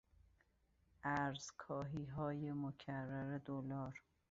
[1.21, 3.99] ارزکاهیهای مکرر دلار